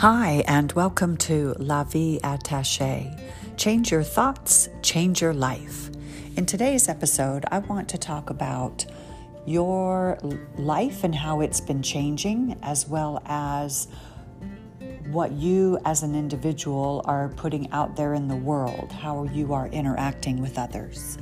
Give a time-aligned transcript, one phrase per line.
[0.00, 3.20] Hi, and welcome to La Vie Attachée.
[3.56, 5.90] Change your thoughts, change your life.
[6.36, 8.86] In today's episode, I want to talk about
[9.44, 10.16] your
[10.56, 13.88] life and how it's been changing, as well as
[15.10, 19.66] what you as an individual are putting out there in the world, how you are
[19.66, 21.18] interacting with others.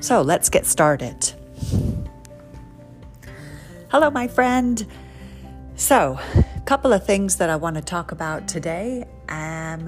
[0.00, 1.32] So let's get started.
[3.92, 4.84] Hello, my friend.
[5.76, 6.18] So,
[6.66, 9.86] couple of things that I want to talk about today, um,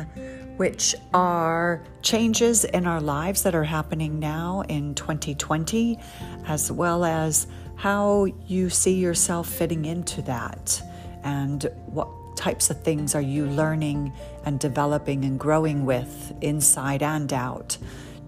[0.59, 5.99] which are changes in our lives that are happening now in 2020,
[6.47, 10.81] as well as how you see yourself fitting into that
[11.25, 14.13] and what types of things are you learning
[14.45, 17.77] and developing and growing with inside and out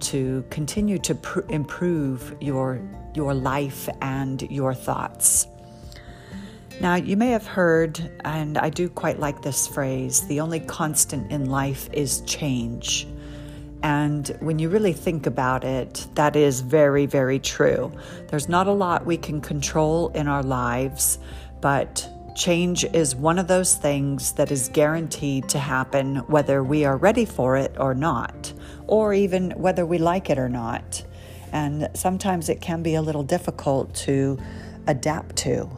[0.00, 2.82] to continue to pr- improve your
[3.14, 5.46] your life and your thoughts.
[6.80, 11.30] Now, you may have heard, and I do quite like this phrase the only constant
[11.30, 13.06] in life is change.
[13.82, 17.92] And when you really think about it, that is very, very true.
[18.28, 21.18] There's not a lot we can control in our lives,
[21.60, 26.96] but change is one of those things that is guaranteed to happen whether we are
[26.96, 28.54] ready for it or not,
[28.86, 31.04] or even whether we like it or not.
[31.52, 34.38] And sometimes it can be a little difficult to
[34.86, 35.68] adapt to.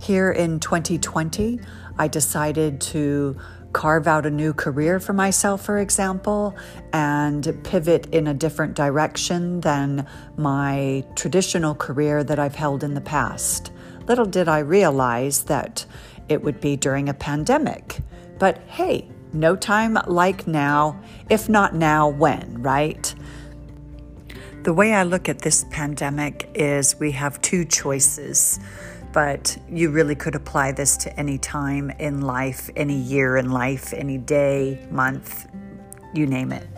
[0.00, 1.60] Here in 2020,
[1.98, 3.36] I decided to
[3.72, 6.56] carve out a new career for myself, for example,
[6.92, 13.00] and pivot in a different direction than my traditional career that I've held in the
[13.00, 13.72] past.
[14.06, 15.84] Little did I realize that
[16.28, 18.00] it would be during a pandemic.
[18.38, 21.00] But hey, no time like now.
[21.28, 23.14] If not now, when, right?
[24.62, 28.58] The way I look at this pandemic is we have two choices
[29.16, 33.94] but you really could apply this to any time in life, any year in life,
[33.94, 35.48] any day, month,
[36.12, 36.68] you name it.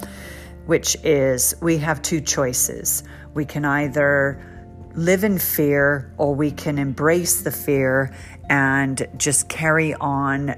[0.67, 3.03] Which is we have two choices.
[3.35, 4.41] We can either
[4.95, 8.15] live in fear or we can embrace the fear
[8.49, 10.55] and just carry on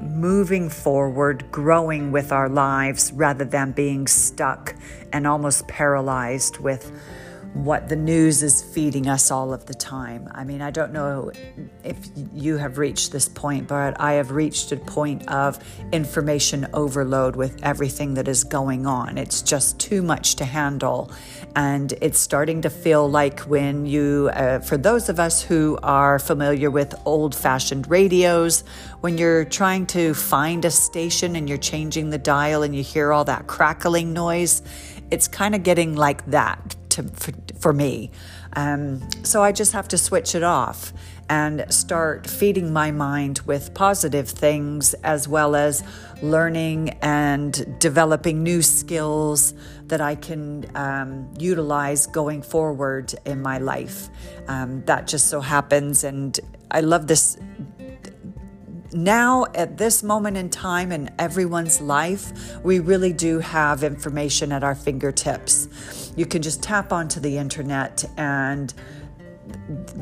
[0.00, 4.76] moving forward, growing with our lives rather than being stuck
[5.12, 6.92] and almost paralyzed with
[7.54, 10.28] what the news is feeding us all of the time.
[10.32, 11.32] I mean, I don't know
[11.82, 11.96] if
[12.32, 15.58] you have reached this point, but I have reached a point of
[15.92, 19.18] information overload with everything that is going on.
[19.18, 21.10] It's just too much to handle.
[21.56, 26.20] And it's starting to feel like when you, uh, for those of us who are
[26.20, 28.62] familiar with old fashioned radios,
[29.00, 33.12] when you're trying to find a station and you're changing the dial and you hear
[33.12, 34.62] all that crackling noise,
[35.10, 38.10] it's kind of getting like that to, for, for me.
[38.54, 40.92] Um, so I just have to switch it off
[41.28, 45.84] and start feeding my mind with positive things as well as
[46.22, 49.54] learning and developing new skills
[49.84, 54.08] that I can um, utilize going forward in my life.
[54.48, 56.38] Um, that just so happens, and
[56.72, 57.38] I love this
[58.92, 64.64] now at this moment in time in everyone's life, we really do have information at
[64.64, 66.12] our fingertips.
[66.16, 68.72] You can just tap onto the internet and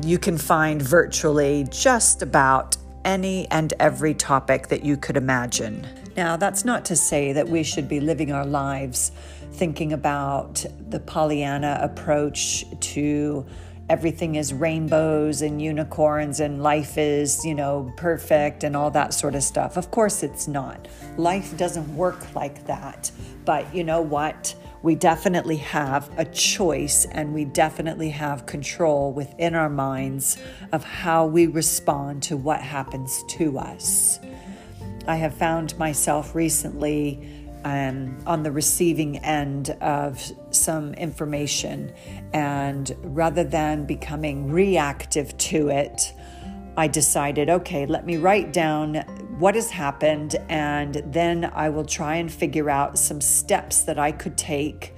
[0.03, 5.87] you can find virtually just about any and every topic that you could imagine.
[6.17, 9.11] Now, that's not to say that we should be living our lives
[9.53, 13.45] thinking about the Pollyanna approach to
[13.89, 19.33] everything is rainbows and unicorns and life is, you know, perfect and all that sort
[19.33, 19.77] of stuff.
[19.77, 20.87] Of course, it's not.
[21.17, 23.11] Life doesn't work like that.
[23.45, 24.53] But you know what?
[24.83, 30.37] We definitely have a choice and we definitely have control within our minds
[30.71, 34.19] of how we respond to what happens to us.
[35.07, 40.21] I have found myself recently um, on the receiving end of
[40.51, 41.93] some information.
[42.33, 46.13] And rather than becoming reactive to it,
[46.77, 48.95] I decided, okay, let me write down
[49.37, 54.11] what has happened, and then I will try and figure out some steps that I
[54.11, 54.93] could take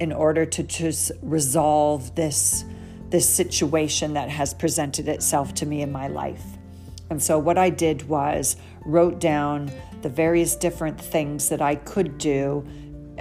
[0.00, 2.64] in order to just resolve this,
[3.10, 6.44] this situation that has presented itself to me in my life.
[7.10, 9.70] And so, what I did was wrote down
[10.02, 12.64] the various different things that I could do.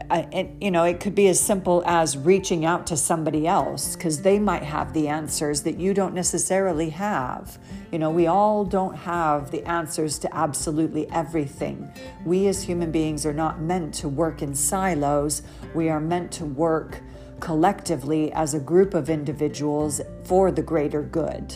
[0.09, 4.21] and, you know, it could be as simple as reaching out to somebody else because
[4.21, 7.57] they might have the answers that you don't necessarily have.
[7.91, 11.91] You know, we all don't have the answers to absolutely everything.
[12.25, 15.41] We as human beings are not meant to work in silos,
[15.73, 17.01] we are meant to work
[17.39, 21.55] collectively as a group of individuals for the greater good.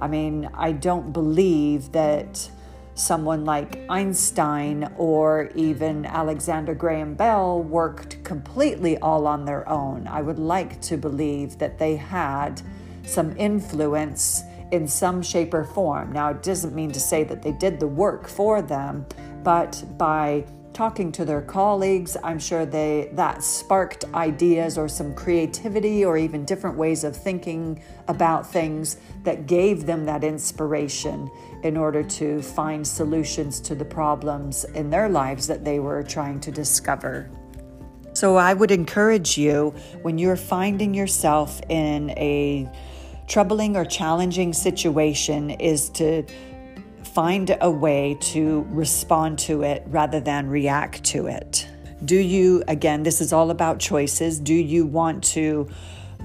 [0.00, 2.50] I mean, I don't believe that
[2.94, 10.06] someone like Einstein or even Alexander Graham Bell worked completely all on their own.
[10.06, 12.60] I would like to believe that they had
[13.04, 14.42] some influence
[14.72, 16.12] in some shape or form.
[16.12, 19.06] Now, it doesn't mean to say that they did the work for them,
[19.42, 26.04] but by talking to their colleagues, I'm sure they that sparked ideas or some creativity
[26.04, 31.30] or even different ways of thinking about things that gave them that inspiration
[31.62, 36.40] in order to find solutions to the problems in their lives that they were trying
[36.40, 37.30] to discover.
[38.14, 42.70] So I would encourage you when you're finding yourself in a
[43.26, 46.24] troubling or challenging situation is to
[47.14, 51.68] find a way to respond to it rather than react to it.
[52.04, 54.40] Do you, again, this is all about choices.
[54.40, 55.68] Do you want to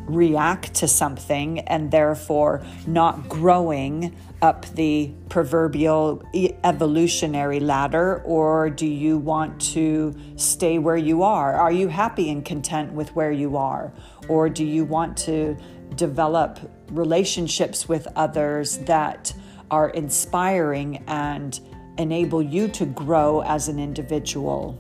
[0.08, 6.24] react to something and therefore not growing up the proverbial
[6.64, 11.56] evolutionary ladder, or do you want to stay where you are?
[11.56, 13.92] Are you happy and content with where you are?
[14.30, 15.58] Or do you want to
[15.96, 16.60] develop
[16.92, 19.34] relationships with others that
[19.72, 21.60] are inspiring and
[21.98, 24.80] enable you to grow as an individual.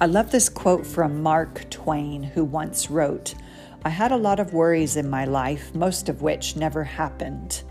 [0.00, 3.34] I love this quote from Mark Twain, who once wrote,
[3.84, 7.62] I had a lot of worries in my life, most of which never happened.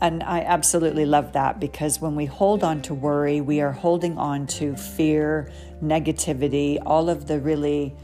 [0.00, 4.18] And I absolutely love that because when we hold on to worry, we are holding
[4.18, 5.50] on to fear,
[5.82, 7.94] negativity, all of the really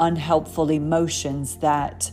[0.00, 2.10] unhelpful emotions that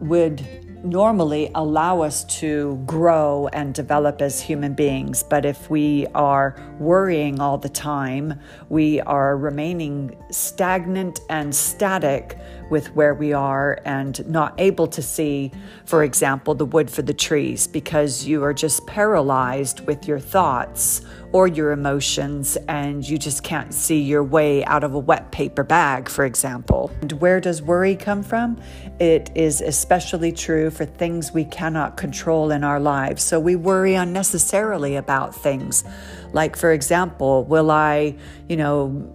[0.00, 5.22] would normally allow us to grow and develop as human beings.
[5.22, 12.38] But if we are worrying all the time, we are remaining stagnant and static
[12.70, 15.50] with where we are and not able to see,
[15.84, 21.02] for example, the wood for the trees because you are just paralyzed with your thoughts
[21.32, 25.62] or your emotions and you just can't see your way out of a wet paper
[25.62, 26.90] bag, for example.
[27.02, 28.60] And where does worry come from?
[28.98, 33.22] It is especially true for things we cannot control in our lives.
[33.22, 35.84] So we worry unnecessarily about things.
[36.32, 38.16] Like, for example, will I,
[38.48, 39.10] you know,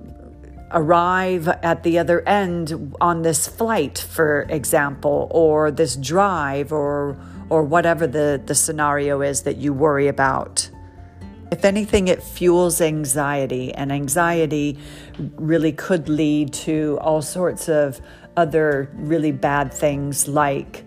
[0.74, 7.18] arrive at the other end on this flight, for example, or this drive, or
[7.50, 10.70] or whatever the, the scenario is that you worry about.
[11.52, 14.80] If anything, it fuels anxiety, and anxiety
[15.36, 18.02] really could lead to all sorts of
[18.36, 20.84] other really bad things like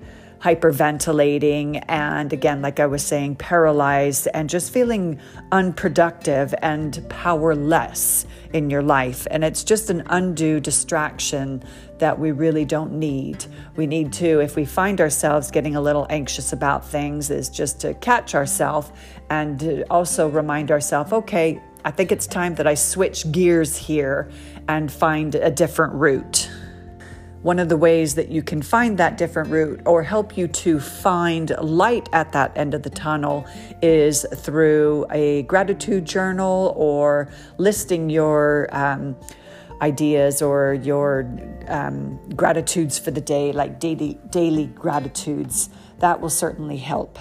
[0.46, 5.18] hyperventilating and again like i was saying paralyzed and just feeling
[5.50, 8.26] unproductive and powerless
[8.56, 9.26] in your life.
[9.30, 11.62] And it's just an undue distraction
[11.98, 13.44] that we really don't need.
[13.76, 17.80] We need to if we find ourselves getting a little anxious about things is just
[17.80, 18.90] to catch ourselves
[19.30, 24.30] and also remind ourselves okay i think it's time that i switch gears here
[24.68, 26.48] and find a different route
[27.46, 30.80] one of the ways that you can find that different route or help you to
[30.80, 33.46] find light at that end of the tunnel
[33.80, 37.28] is through a gratitude journal or
[37.58, 39.16] listing your um,
[39.80, 41.24] ideas or your
[41.68, 45.68] um, gratitudes for the day, like daily daily gratitudes.
[46.00, 47.16] That will certainly help.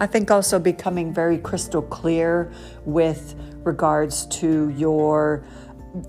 [0.00, 2.50] I think also becoming very crystal clear
[2.86, 5.44] with regards to your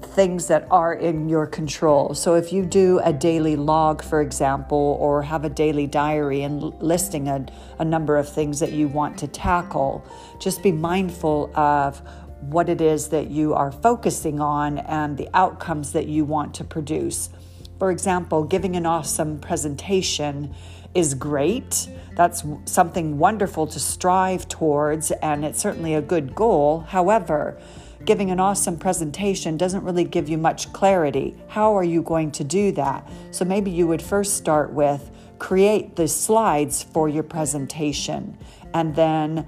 [0.01, 2.13] things that are in your control.
[2.13, 6.61] So if you do a daily log, for example, or have a daily diary and
[6.81, 7.45] listing a,
[7.79, 10.05] a number of things that you want to tackle,
[10.39, 12.01] just be mindful of
[12.41, 16.63] what it is that you are focusing on and the outcomes that you want to
[16.63, 17.29] produce.
[17.77, 20.55] For example, giving an awesome presentation
[20.95, 21.89] is great.
[22.15, 26.81] That's something wonderful to strive towards, and it's certainly a good goal.
[26.81, 27.59] However,
[28.05, 31.35] giving an awesome presentation doesn't really give you much clarity.
[31.47, 33.09] How are you going to do that?
[33.31, 38.37] So maybe you would first start with create the slides for your presentation
[38.73, 39.47] and then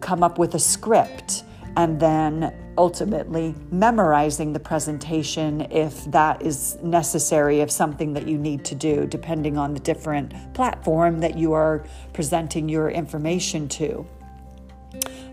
[0.00, 1.42] come up with a script
[1.76, 8.64] and then ultimately memorizing the presentation if that is necessary of something that you need
[8.64, 14.06] to do depending on the different platform that you are presenting your information to.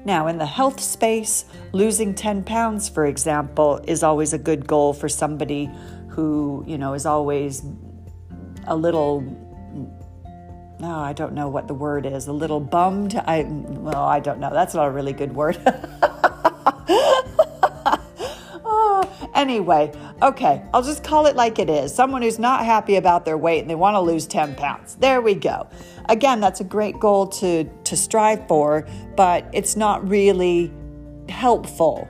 [0.05, 4.93] Now, in the health space, losing 10 pounds, for example, is always a good goal
[4.93, 5.69] for somebody
[6.09, 7.63] who, you know, is always
[8.67, 9.21] a little
[10.79, 12.27] no, oh, I don't know what the word is.
[12.27, 13.15] A little bummed.
[13.15, 14.49] I well, I don't know.
[14.51, 15.55] That's not a really good word.
[19.43, 21.93] Anyway, okay, I'll just call it like it is.
[21.93, 24.95] Someone who's not happy about their weight and they want to lose 10 pounds.
[24.95, 25.67] There we go.
[26.07, 30.71] Again, that's a great goal to, to strive for, but it's not really
[31.27, 32.07] helpful.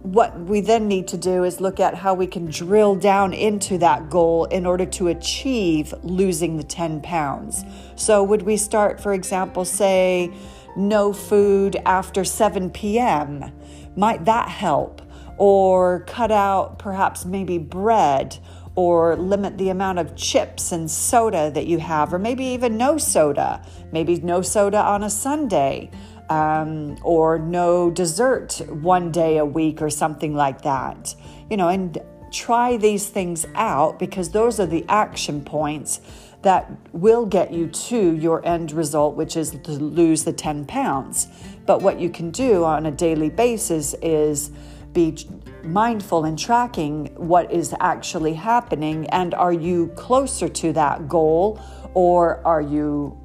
[0.00, 3.76] What we then need to do is look at how we can drill down into
[3.76, 7.62] that goal in order to achieve losing the 10 pounds.
[7.94, 10.32] So, would we start, for example, say,
[10.76, 13.52] no food after 7 p.m.?
[13.96, 15.02] Might that help?
[15.38, 18.38] Or cut out perhaps maybe bread
[18.74, 22.96] or limit the amount of chips and soda that you have, or maybe even no
[22.96, 25.90] soda, maybe no soda on a Sunday,
[26.28, 31.14] um, or no dessert one day a week, or something like that.
[31.50, 31.98] You know, and
[32.30, 36.00] try these things out because those are the action points
[36.42, 41.26] that will get you to your end result, which is to lose the 10 pounds.
[41.66, 44.52] But what you can do on a daily basis is
[44.98, 45.16] be
[45.62, 51.60] mindful and tracking what is actually happening and are you closer to that goal
[51.94, 53.16] or are you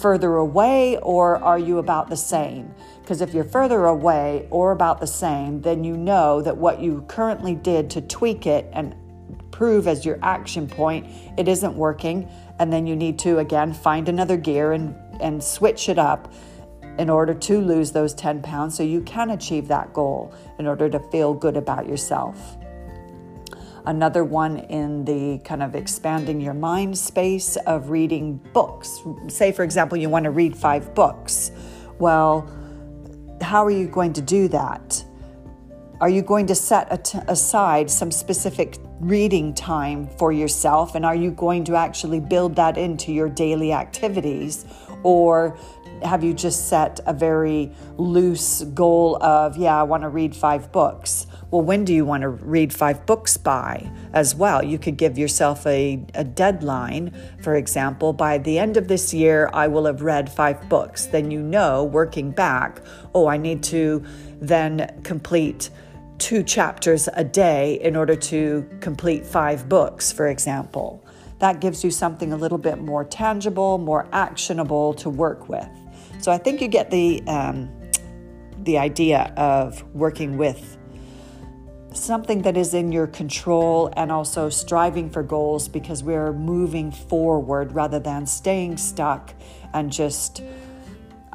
[0.00, 2.74] further away or are you about the same?
[3.02, 7.04] Because if you're further away or about the same then you know that what you
[7.08, 8.94] currently did to tweak it and
[9.50, 11.06] prove as your action point
[11.36, 12.26] it isn't working
[12.58, 16.32] and then you need to again find another gear and and switch it up
[16.98, 20.88] in order to lose those 10 pounds so you can achieve that goal in order
[20.88, 22.56] to feel good about yourself.
[23.86, 29.00] Another one in the kind of expanding your mind space of reading books.
[29.28, 31.50] Say, for example, you want to read five books.
[31.98, 32.48] Well,
[33.42, 35.04] how are you going to do that?
[36.00, 40.94] Are you going to set aside some specific reading time for yourself?
[40.94, 44.64] And are you going to actually build that into your daily activities?
[45.02, 45.58] Or
[46.04, 50.70] have you just set a very loose goal of, yeah, I want to read five
[50.70, 51.26] books?
[51.50, 54.62] Well, when do you want to read five books by as well?
[54.62, 57.16] You could give yourself a, a deadline.
[57.42, 61.06] For example, by the end of this year, I will have read five books.
[61.06, 62.80] Then you know, working back,
[63.14, 64.04] oh, I need to
[64.40, 65.70] then complete
[66.18, 71.04] two chapters a day in order to complete five books, for example.
[71.38, 75.68] That gives you something a little bit more tangible, more actionable to work with.
[76.24, 77.68] So I think you get the um,
[78.60, 80.78] the idea of working with
[81.92, 87.72] something that is in your control and also striving for goals because we're moving forward
[87.72, 89.34] rather than staying stuck
[89.74, 90.42] and just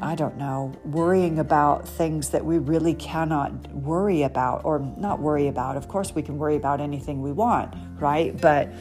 [0.00, 5.46] I don't know, worrying about things that we really cannot worry about or not worry
[5.46, 5.76] about.
[5.76, 8.36] Of course, we can worry about anything we want, right?
[8.40, 8.72] But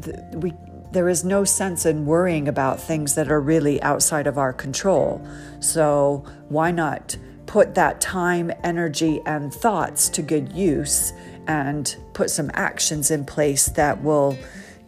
[0.00, 0.52] th- we
[0.94, 5.26] there is no sense in worrying about things that are really outside of our control.
[5.60, 11.12] So, why not put that time, energy, and thoughts to good use
[11.46, 14.38] and put some actions in place that will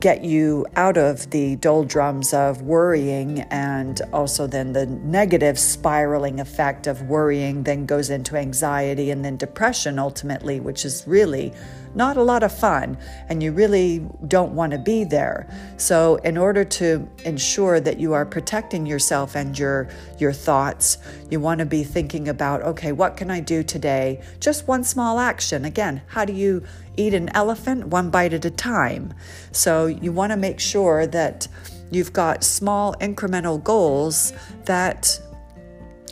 [0.01, 6.87] get you out of the doldrums of worrying and also then the negative spiraling effect
[6.87, 11.53] of worrying then goes into anxiety and then depression ultimately, which is really
[11.95, 15.49] not a lot of fun and you really don't want to be there.
[15.77, 19.89] So in order to ensure that you are protecting yourself and your
[20.19, 20.99] your thoughts,
[21.31, 24.21] you want to be thinking about okay, what can I do today?
[24.41, 25.65] Just one small action.
[25.65, 26.63] Again, how do you
[26.97, 29.15] eat an elephant one bite at a time.
[29.53, 31.49] So you want to make sure that
[31.91, 34.33] you've got small incremental goals
[34.65, 35.21] that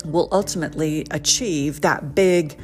[0.04, 2.59] will ultimately achieve that big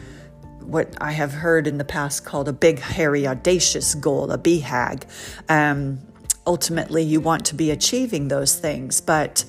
[0.71, 5.05] what I have heard in the past called a big, hairy, audacious goal, a BHAG.
[5.49, 5.99] Um,
[6.47, 9.01] ultimately, you want to be achieving those things.
[9.01, 9.45] But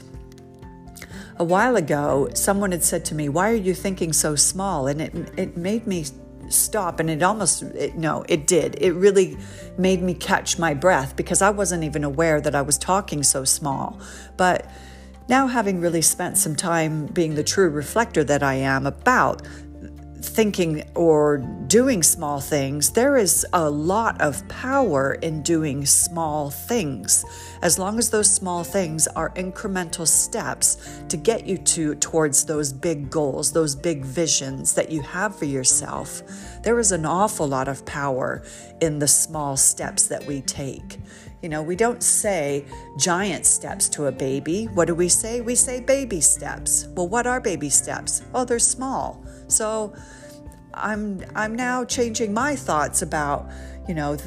[1.37, 4.87] a while ago, someone had said to me, Why are you thinking so small?
[4.87, 6.05] And it, it made me
[6.49, 9.37] stop and it almost it, no it did it really
[9.77, 13.45] made me catch my breath because i wasn't even aware that i was talking so
[13.45, 13.97] small
[14.35, 14.69] but
[15.29, 19.41] now having really spent some time being the true reflector that i am about
[20.21, 21.37] thinking or
[21.67, 27.25] doing small things, there is a lot of power in doing small things.
[27.61, 30.77] As long as those small things are incremental steps
[31.09, 35.45] to get you to towards those big goals, those big visions that you have for
[35.45, 36.21] yourself,
[36.63, 38.43] there is an awful lot of power
[38.81, 40.99] in the small steps that we take.
[41.41, 42.65] You know, we don't say
[42.97, 44.65] giant steps to a baby.
[44.65, 45.41] What do we say?
[45.41, 46.87] We say baby steps.
[46.95, 48.21] Well, what are baby steps?
[48.33, 49.23] Oh, they're small.
[49.47, 49.93] So
[50.73, 53.49] I'm I'm now changing my thoughts about,
[53.87, 54.17] you know,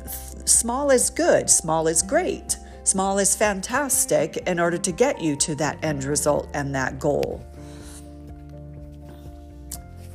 [0.45, 5.55] small is good, small is great, small is fantastic in order to get you to
[5.57, 7.45] that end result and that goal.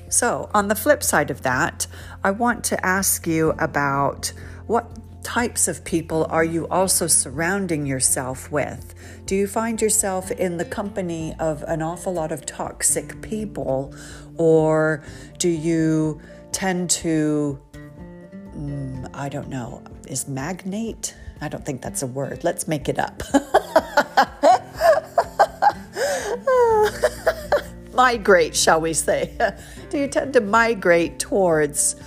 [0.10, 1.86] So, on the flip side of that,
[2.24, 4.34] I want to ask you about
[4.66, 4.90] what
[5.30, 8.96] types of people are you also surrounding yourself with?
[9.28, 13.94] Do you find yourself in the company of an awful lot of toxic people,
[14.38, 15.04] or
[15.38, 16.20] do you
[16.52, 17.60] tend to,
[18.58, 21.16] mm, I don't know, is magnate?
[21.42, 22.44] I don't think that's a word.
[22.44, 23.22] Let's make it up.
[27.94, 29.38] migrate, shall we say?
[29.92, 31.98] Do you tend to migrate towards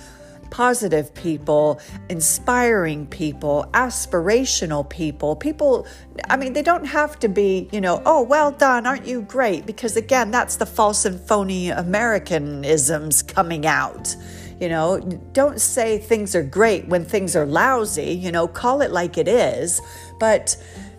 [0.53, 5.35] positive people, inspiring people, aspirational people?
[5.35, 5.87] People,
[6.29, 9.65] I mean, they don't have to be, you know, oh, well done, aren't you great?
[9.65, 14.15] Because again, that's the false and phony Americanisms coming out.
[14.61, 14.99] You know,
[15.31, 19.27] don't say things are great when things are lousy, you know, call it like it
[19.27, 19.81] is.
[20.19, 20.55] But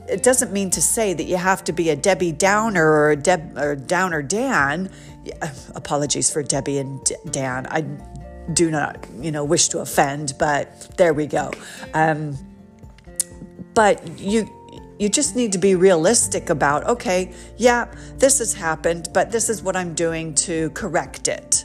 [0.08, 3.16] it doesn't mean to say that you have to be a Debbie Downer or a
[3.16, 4.90] Deb or Downer Dan.
[5.76, 7.68] Apologies for Debbie and Dan.
[7.70, 7.84] I
[8.52, 11.50] do not, you know, wish to offend, but there we go.
[11.94, 12.36] Um,
[13.74, 14.48] but you
[14.98, 19.62] you just need to be realistic about okay, yeah, this has happened, but this is
[19.62, 21.64] what I'm doing to correct it.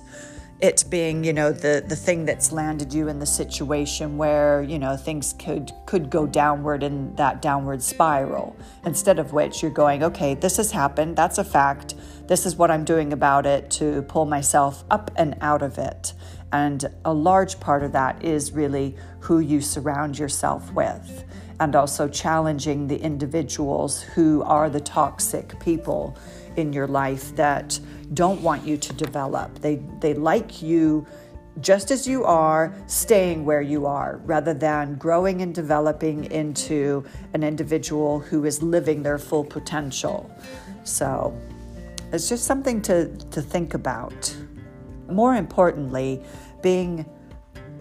[0.59, 4.77] It being you know the the thing that's landed you in the situation where you
[4.77, 8.57] know things could could go downward in that downward spiral.
[8.83, 11.95] Instead of which you're going okay this has happened that's a fact
[12.27, 16.13] this is what i'm doing about it to pull myself up and out of it
[16.51, 21.25] and a large part of that is really who you surround yourself with
[21.60, 26.18] and also challenging the individuals who are the toxic people
[26.56, 27.79] in your life that
[28.13, 29.60] don't want you to develop.
[29.60, 31.06] They, they like you
[31.62, 37.03] just as you are, staying where you are, rather than growing and developing into
[37.34, 40.32] an individual who is living their full potential.
[40.86, 41.38] So
[42.13, 44.34] it's just something to, to think about.
[45.12, 46.24] More importantly,
[46.62, 47.06] being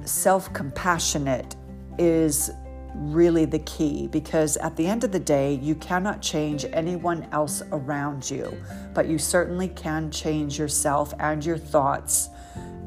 [0.04, 1.56] self compassionate
[1.98, 2.50] is
[2.94, 7.62] really the key because at the end of the day, you cannot change anyone else
[7.72, 8.56] around you,
[8.94, 12.30] but you certainly can change yourself and your thoughts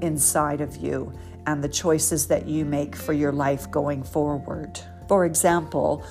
[0.02, 1.14] inside of you
[1.46, 4.80] and the choices that you make for your life going forward.
[5.08, 6.04] For example,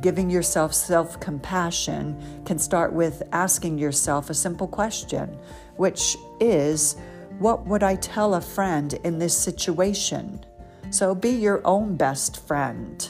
[0.00, 5.38] giving yourself self compassion can start with asking yourself a simple question,
[5.76, 6.96] which is,
[7.38, 10.44] What would I tell a friend in this situation?
[10.90, 13.08] So be your own best friend.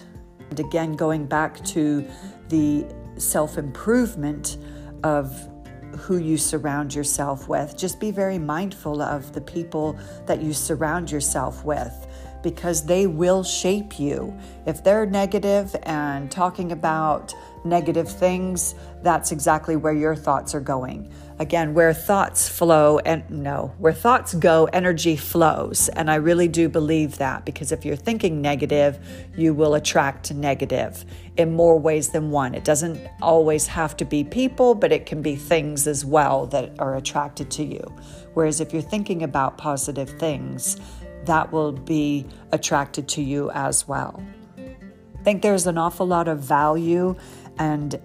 [0.50, 2.04] And again, going back to
[2.48, 2.86] the
[3.18, 4.56] self improvement
[5.02, 5.48] of
[5.96, 11.10] who you surround yourself with, just be very mindful of the people that you surround
[11.10, 12.06] yourself with
[12.42, 14.36] because they will shape you.
[14.66, 17.34] If they're negative and talking about
[17.66, 21.12] negative things, that's exactly where your thoughts are going.
[21.38, 25.90] Again, where thoughts flow, and no, where thoughts go, energy flows.
[25.90, 28.98] And I really do believe that because if you're thinking negative,
[29.36, 31.04] you will attract negative
[31.36, 32.54] in more ways than one.
[32.54, 36.72] It doesn't always have to be people, but it can be things as well that
[36.78, 37.94] are attracted to you.
[38.32, 40.78] Whereas if you're thinking about positive things,
[41.26, 44.22] that will be attracted to you as well.
[44.58, 47.16] I think there's an awful lot of value
[47.58, 48.00] and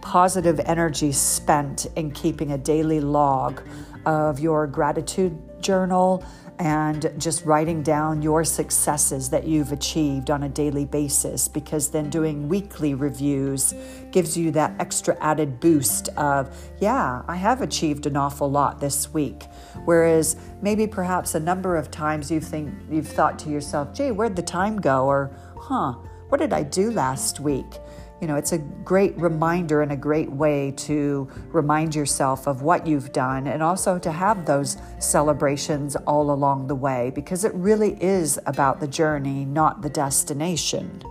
[0.00, 3.62] positive energy spent in keeping a daily log
[4.06, 6.24] of your gratitude journal
[6.58, 12.08] and just writing down your successes that you've achieved on a daily basis because then
[12.10, 13.74] doing weekly reviews
[14.12, 19.12] gives you that extra added boost of, yeah, I have achieved an awful lot this
[19.12, 19.44] week.
[19.84, 24.36] Whereas maybe perhaps a number of times you think you've thought to yourself, gee, where'd
[24.36, 25.06] the time go?
[25.06, 25.94] Or, huh,
[26.28, 27.80] what did I do last week?
[28.24, 32.86] You know, it's a great reminder and a great way to remind yourself of what
[32.86, 38.02] you've done and also to have those celebrations all along the way because it really
[38.02, 41.02] is about the journey, not the destination.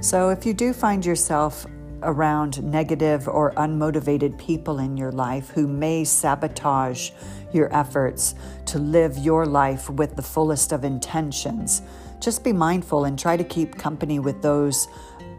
[0.00, 1.66] So if you do find yourself
[2.02, 7.12] around negative or unmotivated people in your life who may sabotage
[7.52, 8.34] your efforts
[8.66, 11.80] to live your life with the fullest of intentions,
[12.22, 14.86] just be mindful and try to keep company with those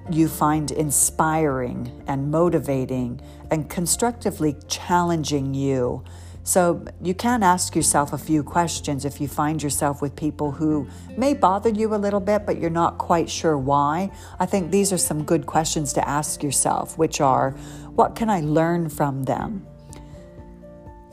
[0.09, 6.03] you find inspiring and motivating and constructively challenging you.
[6.45, 10.89] So, you can ask yourself a few questions if you find yourself with people who
[11.15, 14.11] may bother you a little bit, but you're not quite sure why.
[14.39, 17.51] I think these are some good questions to ask yourself, which are
[17.95, 19.65] what can I learn from them?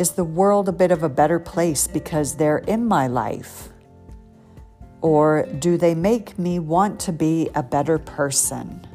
[0.00, 3.68] Is the world a bit of a better place because they're in my life?
[5.02, 8.86] Or do they make me want to be a better person?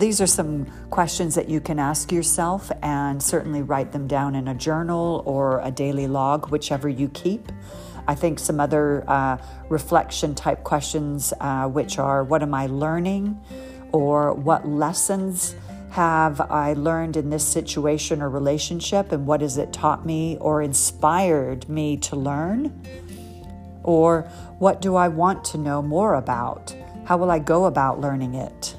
[0.00, 4.48] These are some questions that you can ask yourself and certainly write them down in
[4.48, 7.52] a journal or a daily log, whichever you keep.
[8.08, 9.36] I think some other uh,
[9.68, 13.38] reflection type questions, uh, which are what am I learning?
[13.92, 15.54] Or what lessons
[15.90, 19.12] have I learned in this situation or relationship?
[19.12, 22.72] And what has it taught me or inspired me to learn?
[23.82, 24.22] Or
[24.58, 26.74] what do I want to know more about?
[27.04, 28.76] How will I go about learning it?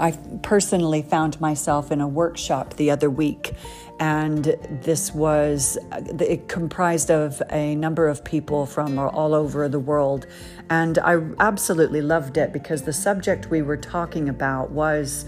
[0.00, 0.10] I
[0.42, 3.54] personally found myself in a workshop the other week,
[4.00, 5.78] and this was
[6.20, 10.26] it comprised of a number of people from all over the world.
[10.68, 15.26] And I absolutely loved it because the subject we were talking about was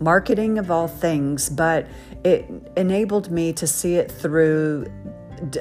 [0.00, 1.86] marketing of all things, but
[2.24, 4.86] it enabled me to see it through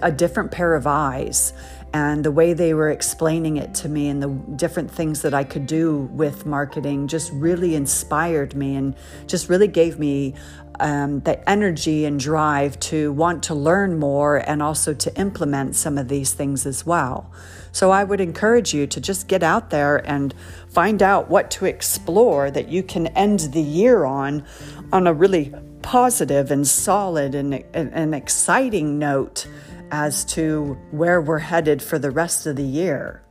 [0.01, 1.53] a different pair of eyes
[1.93, 5.43] and the way they were explaining it to me and the different things that I
[5.43, 8.95] could do with marketing just really inspired me and
[9.26, 10.36] just really gave me
[10.80, 15.97] um, the energy and drive to want to learn more and also to implement some
[15.97, 17.32] of these things as well.
[17.71, 20.34] So I would encourage you to just get out there and
[20.69, 24.45] find out what to explore that you can end the year on
[24.91, 29.47] on a really positive and solid and an exciting note
[29.91, 33.21] as to where we're headed for the rest of the year.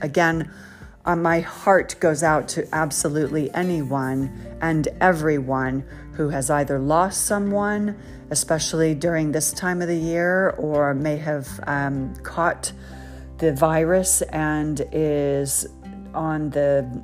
[0.00, 0.50] Again,
[1.04, 7.96] uh, my heart goes out to absolutely anyone and everyone who has either lost someone,
[8.30, 12.72] especially during this time of the year, or may have um, caught
[13.38, 15.66] the virus and is
[16.12, 17.02] on the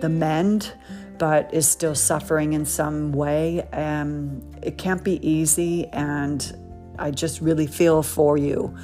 [0.00, 0.74] the mend,
[1.18, 3.62] but is still suffering in some way.
[3.72, 6.54] Um, it can't be easy, and
[6.98, 8.76] I just really feel for you.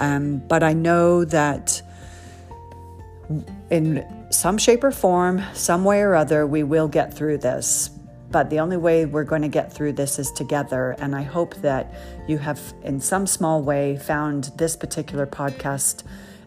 [0.00, 1.82] Um, but I know that
[3.70, 7.90] in some shape or form, some way or other, we will get through this.
[8.30, 10.96] But the only way we're going to get through this is together.
[10.98, 11.94] And I hope that
[12.26, 16.02] you have, in some small way, found this particular podcast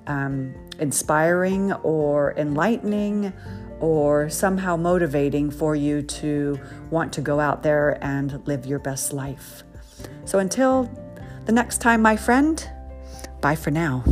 [0.07, 3.31] um, inspiring or enlightening
[3.79, 9.13] or somehow motivating for you to want to go out there and live your best
[9.13, 9.63] life.
[10.25, 10.89] So until
[11.45, 12.67] the next time, my friend,
[13.41, 14.03] bye for now.